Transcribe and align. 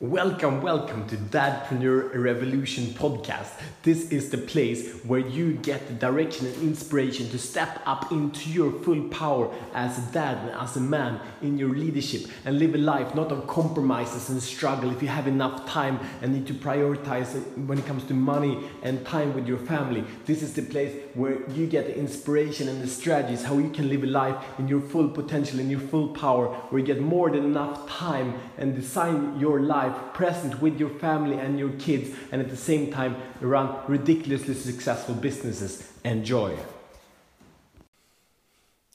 Welcome, 0.00 0.60
welcome 0.60 1.06
to 1.06 1.16
Dadpreneur 1.16 2.16
Revolution 2.16 2.86
podcast. 2.86 3.52
This 3.84 4.10
is 4.10 4.28
the 4.28 4.38
place 4.38 4.92
where 5.04 5.20
you 5.20 5.52
get 5.52 5.86
the 5.86 5.94
direction 5.94 6.48
and 6.48 6.62
inspiration 6.62 7.28
to 7.28 7.38
step 7.38 7.80
up 7.86 8.10
into 8.10 8.50
your 8.50 8.72
full 8.72 9.08
power 9.10 9.54
as 9.72 9.96
a 9.96 10.12
dad 10.12 10.38
and 10.38 10.50
as 10.60 10.74
a 10.74 10.80
man 10.80 11.20
in 11.42 11.58
your 11.58 11.68
leadership 11.68 12.28
and 12.44 12.58
live 12.58 12.74
a 12.74 12.78
life 12.78 13.14
not 13.14 13.30
of 13.30 13.46
compromises 13.46 14.30
and 14.30 14.42
struggle 14.42 14.90
if 14.90 15.00
you 15.00 15.06
have 15.06 15.28
enough 15.28 15.64
time 15.64 16.00
and 16.22 16.34
need 16.34 16.48
to 16.48 16.54
prioritize 16.54 17.32
when 17.64 17.78
it 17.78 17.86
comes 17.86 18.02
to 18.04 18.14
money 18.14 18.68
and 18.82 19.06
time 19.06 19.32
with 19.32 19.46
your 19.46 19.58
family. 19.58 20.02
This 20.26 20.42
is 20.42 20.54
the 20.54 20.62
place 20.62 20.92
where 21.14 21.48
you 21.50 21.68
get 21.68 21.86
the 21.86 21.96
inspiration 21.96 22.68
and 22.68 22.82
the 22.82 22.88
strategies 22.88 23.44
how 23.44 23.58
you 23.58 23.70
can 23.70 23.88
live 23.88 24.02
a 24.02 24.08
life 24.08 24.44
in 24.58 24.66
your 24.66 24.80
full 24.80 25.08
potential, 25.08 25.60
in 25.60 25.70
your 25.70 25.78
full 25.78 26.08
power, 26.08 26.48
where 26.48 26.80
you 26.80 26.86
get 26.86 27.00
more 27.00 27.30
than 27.30 27.44
enough 27.44 27.88
time 27.88 28.34
and 28.58 28.74
design 28.74 29.38
your 29.38 29.60
life 29.60 29.83
present 29.90 30.60
with 30.60 30.78
your 30.78 30.90
family 30.90 31.38
and 31.38 31.58
your 31.58 31.70
kids, 31.72 32.10
and 32.32 32.40
at 32.40 32.50
the 32.50 32.56
same 32.56 32.90
time 32.90 33.16
run 33.40 33.76
ridiculously 33.88 34.54
successful 34.54 35.14
businesses. 35.14 35.90
Enjoy. 36.04 36.56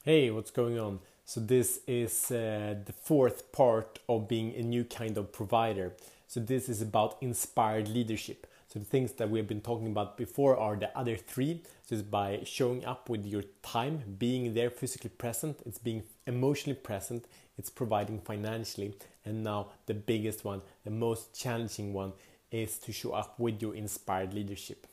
Hey, 0.03 0.31
what's 0.31 0.51
going 0.51 0.79
on? 0.79 0.99
So, 1.25 1.39
this 1.39 1.81
is 1.85 2.31
uh, 2.31 2.75
the 2.85 2.93
fourth 2.93 3.51
part 3.51 3.99
of 4.09 4.27
being 4.27 4.55
a 4.55 4.63
new 4.63 4.83
kind 4.83 5.17
of 5.17 5.31
provider. 5.31 5.93
So, 6.27 6.39
this 6.39 6.67
is 6.67 6.81
about 6.81 7.17
inspired 7.21 7.87
leadership. 7.87 8.47
So 8.71 8.77
the 8.77 8.85
things 8.85 9.13
that 9.13 9.31
we've 9.31 9.47
been 9.47 9.61
talking 9.61 9.87
about 9.87 10.15
before 10.15 10.55
are 10.55 10.75
the 10.75 10.95
other 10.95 11.15
three. 11.15 11.63
So 11.85 11.95
it's 11.95 12.03
by 12.03 12.41
showing 12.45 12.85
up 12.85 13.09
with 13.09 13.25
your 13.25 13.43
time, 13.63 14.03
being 14.19 14.53
there 14.53 14.69
physically 14.69 15.09
present, 15.09 15.59
it's 15.65 15.79
being 15.79 16.03
emotionally 16.27 16.77
present, 16.77 17.25
it's 17.57 17.71
providing 17.71 18.19
financially, 18.19 18.93
and 19.25 19.43
now 19.43 19.69
the 19.87 19.95
biggest 19.95 20.45
one, 20.45 20.61
the 20.83 20.91
most 20.91 21.33
challenging 21.33 21.93
one, 21.93 22.13
is 22.51 22.77
to 22.77 22.91
show 22.91 23.11
up 23.13 23.39
with 23.39 23.59
your 23.59 23.73
inspired 23.73 24.35
leadership. 24.35 24.85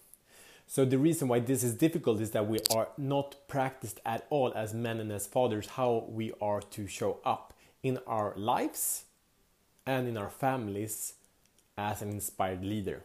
So 0.67 0.87
the 0.87 0.99
reason 0.99 1.29
why 1.29 1.41
this 1.41 1.63
is 1.63 1.75
difficult 1.75 2.21
is 2.21 2.31
that 2.31 2.49
we 2.49 2.59
are 2.75 2.89
not 2.97 3.37
practiced 3.47 4.01
at 4.07 4.27
all 4.31 4.53
as 4.55 4.73
men 4.73 5.01
and 5.01 5.13
as 5.13 5.27
fathers 5.27 5.69
how 5.69 6.07
we 6.09 6.33
are 6.41 6.61
to 6.61 6.87
show 6.87 7.21
up 7.25 7.53
in 7.83 7.99
our 8.07 8.33
lives 8.37 9.05
and 9.85 10.09
in 10.09 10.17
our 10.17 10.31
families 10.31 11.13
as 11.79 12.01
an 12.01 12.09
inspired 12.09 12.65
leader. 12.65 13.03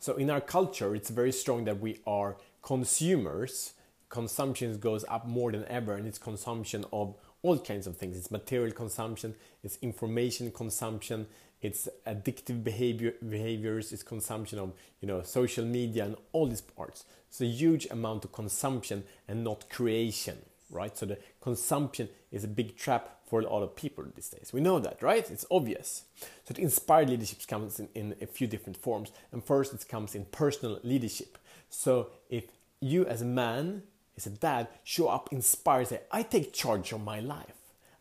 So 0.00 0.16
in 0.16 0.30
our 0.30 0.40
culture, 0.40 0.96
it's 0.96 1.10
very 1.10 1.30
strong 1.30 1.66
that 1.66 1.78
we 1.78 2.00
are 2.06 2.38
consumers. 2.62 3.74
Consumption 4.08 4.78
goes 4.78 5.04
up 5.08 5.26
more 5.26 5.52
than 5.52 5.66
ever, 5.68 5.94
and 5.94 6.08
it's 6.08 6.18
consumption 6.18 6.86
of 6.90 7.16
all 7.42 7.58
kinds 7.58 7.86
of 7.86 7.98
things. 7.98 8.16
It's 8.16 8.30
material 8.30 8.72
consumption, 8.72 9.34
it's 9.62 9.76
information 9.82 10.52
consumption, 10.52 11.26
it's 11.60 11.86
addictive 12.06 12.64
behavior 12.64 13.12
behaviors, 13.28 13.92
it's 13.92 14.02
consumption 14.02 14.58
of 14.58 14.72
you 15.02 15.06
know 15.06 15.20
social 15.22 15.66
media 15.66 16.06
and 16.06 16.16
all 16.32 16.46
these 16.46 16.62
parts. 16.62 17.04
It's 17.28 17.42
a 17.42 17.46
huge 17.46 17.86
amount 17.90 18.24
of 18.24 18.32
consumption 18.32 19.04
and 19.28 19.44
not 19.44 19.68
creation, 19.68 20.38
right? 20.70 20.96
So 20.96 21.06
the 21.06 21.18
consumption 21.40 22.08
is 22.30 22.44
a 22.44 22.48
big 22.48 22.76
trap 22.76 23.18
for 23.26 23.40
a 23.40 23.44
lot 23.44 23.62
of 23.62 23.76
people 23.76 24.04
these 24.14 24.28
days. 24.28 24.52
We 24.52 24.60
know 24.60 24.78
that, 24.80 25.02
right? 25.02 25.28
It's 25.30 25.46
obvious. 25.50 26.04
So 26.44 26.54
the 26.54 26.62
inspired 26.62 27.10
leadership 27.10 27.46
comes 27.46 27.78
in, 27.78 27.88
in 27.94 28.14
a 28.20 28.26
few 28.26 28.46
different 28.46 28.76
forms. 28.76 29.12
And 29.32 29.44
first, 29.44 29.72
it 29.72 29.88
comes 29.88 30.14
in 30.14 30.24
personal 30.26 30.80
leadership. 30.82 31.38
So 31.68 32.10
if 32.28 32.44
you 32.80 33.06
as 33.06 33.22
a 33.22 33.26
man, 33.26 33.82
as 34.16 34.26
a 34.26 34.30
dad, 34.30 34.68
show 34.82 35.08
up 35.08 35.28
inspired, 35.32 35.88
say, 35.88 36.00
I 36.10 36.22
take 36.22 36.52
charge 36.52 36.92
of 36.92 37.02
my 37.02 37.20
life. 37.20 37.54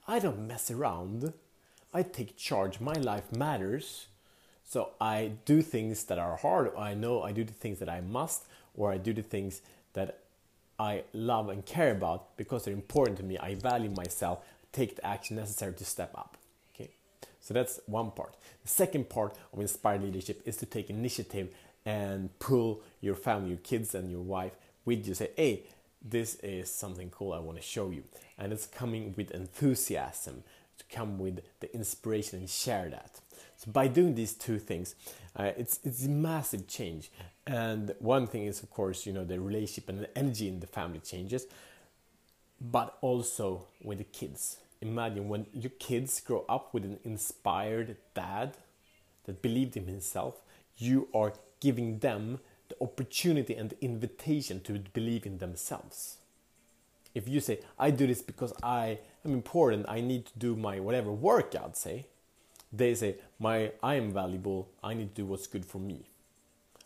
I 0.08 0.20
don't 0.20 0.48
mess 0.48 0.72
around. 0.72 1.34
I 1.94 2.04
take 2.04 2.38
charge. 2.38 2.80
My 2.80 2.94
life 2.94 3.32
matters. 3.32 4.08
So 4.64 4.92
I 5.00 5.32
do 5.46 5.62
things 5.62 6.04
that 6.06 6.20
are 6.20 6.38
hard. 6.38 6.72
I 6.78 6.94
know 6.94 7.24
I 7.24 7.32
do 7.32 7.44
the 7.44 7.54
things 7.54 7.80
that 7.80 7.90
I 7.90 8.02
must, 8.02 8.46
or 8.76 8.92
I 8.92 8.98
do 8.98 9.14
the 9.14 9.24
things 9.24 9.62
that 9.94 10.20
I 10.80 11.04
love 11.14 11.50
and 11.50 11.66
care 11.66 11.92
about 11.92 12.38
because 12.38 12.64
they're 12.64 12.74
important 12.74 13.18
to 13.18 13.24
me. 13.24 13.38
I 13.38 13.56
value 13.56 13.92
myself 13.92 14.40
take 14.72 14.96
the 14.96 15.06
action 15.06 15.36
necessary 15.36 15.74
to 15.74 15.86
step 15.86 16.12
up. 16.16 16.38
Okay, 16.74 16.92
so 17.42 17.54
that's 17.54 17.80
one 17.86 18.12
part. 18.12 18.36
The 18.64 18.70
second 18.70 19.10
part 19.10 19.36
of 19.52 19.60
inspired 19.60 20.04
leadership 20.04 20.42
is 20.46 20.58
to 20.58 20.66
take 20.66 20.90
initiative 20.90 21.50
and 21.86 22.38
pull 22.40 22.82
your 23.02 23.16
family, 23.16 23.50
your 23.50 23.58
kids, 23.58 23.96
and 23.96 24.10
your 24.10 24.22
wife 24.22 24.54
with 24.86 25.08
you. 25.08 25.14
Say, 25.14 25.32
hey, 25.36 25.64
this 26.02 26.36
is 26.36 26.72
something 26.72 27.10
cool 27.10 27.34
I 27.34 27.40
want 27.40 27.58
to 27.58 27.64
show 27.64 27.90
you, 27.90 28.04
and 28.38 28.54
it's 28.54 28.66
coming 28.66 29.14
with 29.18 29.32
enthusiasm 29.32 30.44
to 30.80 30.86
come 30.96 31.20
with 31.20 31.42
the 31.60 31.74
inspiration 31.74 32.40
and 32.40 32.50
share 32.50 32.90
that. 32.90 33.20
So 33.58 33.72
by 33.72 33.88
doing 33.88 34.16
these 34.16 34.34
two 34.34 34.58
things, 34.58 34.96
uh, 35.36 35.52
it's 35.58 35.80
it's 35.84 36.06
a 36.06 36.10
massive 36.10 36.68
change. 36.68 37.12
And 37.46 37.94
one 38.00 38.28
thing 38.28 38.46
is, 38.46 38.64
of 38.64 38.70
course, 38.70 39.06
you 39.06 39.14
know, 39.14 39.24
the 39.24 39.40
relationship 39.40 39.90
and 39.90 40.00
the 40.00 40.18
energy 40.18 40.48
in 40.48 40.60
the 40.60 40.68
family 40.68 41.00
changes 41.00 41.46
but 42.60 42.98
also 43.02 43.68
with 43.82 44.00
the 44.00 44.04
kids. 44.04 44.58
Imagine 44.82 45.30
when 45.30 45.46
your 45.54 45.72
kids 45.72 46.20
grow 46.22 46.46
up 46.48 46.74
with 46.74 46.86
an 46.86 47.00
inspired 47.04 47.98
dad 48.14 48.58
that 49.26 49.42
believed 49.42 49.76
in 49.78 49.86
himself, 49.86 50.42
you 50.78 51.08
are 51.14 51.34
giving 51.60 52.00
them 52.00 52.40
the 52.70 52.76
opportunity 52.82 53.56
and 53.56 53.72
the 53.72 53.84
invitation 53.84 54.62
to 54.62 54.80
believe 54.94 55.26
in 55.26 55.40
themselves. 55.40 56.18
If 57.14 57.28
you 57.28 57.40
say, 57.40 57.60
I 57.78 57.92
do 57.92 58.08
this 58.08 58.22
because 58.22 58.54
I 58.62 59.00
am 59.26 59.34
important, 59.34 59.86
I 59.90 60.02
need 60.02 60.26
to 60.28 60.32
do 60.38 60.56
my 60.56 60.80
whatever 60.80 61.12
workout, 61.12 61.78
say, 61.78 62.08
they 62.72 62.94
say, 62.94 63.16
my, 63.40 63.72
I 63.82 63.96
am 63.96 64.14
valuable, 64.14 64.70
I 64.84 64.94
need 64.94 65.16
to 65.16 65.22
do 65.22 65.26
what's 65.26 65.48
good 65.48 65.66
for 65.66 65.80
me. 65.80 66.06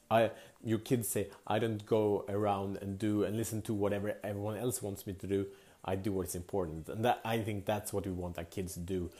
I, 0.09 0.31
your 0.63 0.79
kids 0.79 1.09
say, 1.09 1.27
I 1.45 1.59
don't 1.59 1.85
go 1.85 2.25
around 2.29 2.77
and 2.77 2.97
do 2.97 3.23
and 3.23 3.35
listen 3.35 3.61
to 3.63 3.73
whatever 3.73 4.15
everyone 4.23 4.57
else 4.57 4.81
wants 4.81 5.05
me 5.05 5.13
to 5.13 5.27
do. 5.27 5.47
I 5.83 5.95
do 5.95 6.13
what's 6.13 6.35
important, 6.35 6.87
and 6.87 7.03
that 7.03 7.19
I 7.25 7.39
think 7.39 7.65
that's 7.65 7.91
what 7.91 8.05
we 8.05 8.11
want 8.13 8.37
our 8.37 8.45
kids 8.45 8.75
to 8.75 8.79
do 8.79 9.11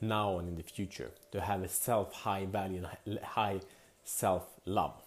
now 0.00 0.38
and 0.38 0.48
in 0.48 0.54
the 0.54 0.62
future 0.62 1.10
to 1.32 1.40
have 1.40 1.62
a 1.62 1.68
self 1.68 2.12
high 2.12 2.46
value 2.46 2.86
and 3.06 3.18
high 3.18 3.60
self 4.04 4.46
love. 4.64 5.00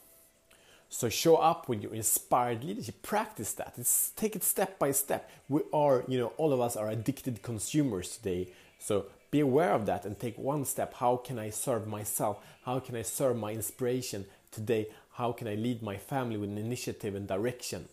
So 0.90 1.10
show 1.10 1.36
up 1.36 1.68
with 1.68 1.84
your 1.84 1.94
inspired 1.94 2.64
leadership. 2.64 3.02
Practice 3.02 3.54
that. 3.54 3.74
It's, 3.78 4.12
take 4.16 4.36
it 4.36 4.44
step 4.44 4.80
by 4.80 4.92
step. 4.92 5.30
We 5.50 5.62
are, 5.74 6.04
you 6.08 6.18
know, 6.18 6.34
all 6.38 6.54
of 6.54 6.62
us 6.62 6.76
are 6.76 6.90
addicted 6.90 7.42
consumers 7.42 8.18
today. 8.18 8.50
So 8.80 9.08
be 9.30 9.42
aware 9.42 9.74
of 9.74 9.86
that 9.88 10.06
and 10.06 10.18
take 10.18 10.38
one 10.38 10.64
step. 10.66 10.94
How 10.96 11.18
can 11.18 11.38
I 11.38 11.50
serve 11.50 11.88
myself? 11.88 12.38
How 12.64 12.80
can 12.80 12.96
I 12.96 13.02
serve 13.02 13.38
my 13.38 13.52
inspiration 13.52 14.26
today? 14.52 14.88
How 15.14 15.32
can 15.34 15.48
I 15.48 15.56
lead 15.56 15.84
my 15.84 15.98
family 15.98 16.38
with 16.38 16.50
an 16.50 16.58
initiative 16.58 17.16
and 17.16 17.28
direction? 17.28 17.90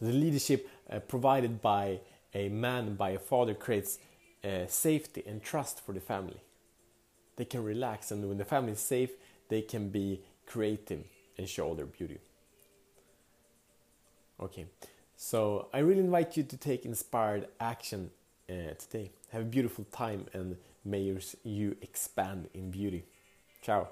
The 0.00 0.12
leadership 0.12 0.68
uh, 0.90 0.98
provided 0.98 1.62
by 1.62 2.00
a 2.34 2.48
man, 2.48 2.96
by 2.96 3.10
a 3.10 3.18
father, 3.18 3.54
creates 3.54 3.98
uh, 4.42 4.66
safety 4.66 5.22
and 5.26 5.42
trust 5.42 5.84
for 5.84 5.92
the 5.92 6.00
family. 6.00 6.40
They 7.36 7.44
can 7.44 7.62
relax, 7.62 8.10
and 8.10 8.28
when 8.28 8.38
the 8.38 8.44
family 8.44 8.72
is 8.72 8.80
safe, 8.80 9.10
they 9.48 9.62
can 9.62 9.90
be 9.90 10.20
creative 10.52 11.02
and 11.38 11.48
show 11.48 11.74
their 11.74 11.86
beauty. 11.86 12.18
Okay, 14.38 14.66
so 15.16 15.68
I 15.72 15.78
really 15.78 16.00
invite 16.00 16.36
you 16.36 16.42
to 16.42 16.56
take 16.56 16.84
inspired 16.84 17.44
action 17.58 18.10
uh, 18.50 18.74
today. 18.82 19.06
Have 19.32 19.42
a 19.42 19.50
beautiful 19.56 19.84
time, 19.92 20.26
and 20.34 20.56
may 20.84 21.02
you 21.44 21.76
expand 21.80 22.40
in 22.52 22.70
beauty. 22.70 23.02
Ciao. 23.62 23.80